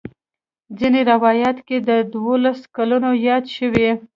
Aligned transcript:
ځینې 0.77 1.01
روایاتو 1.11 1.61
کې 1.67 1.77
د 1.89 1.91
دولسو 2.13 2.65
کلونو 2.75 3.09
یاد 3.27 3.43
شوی. 3.55 3.89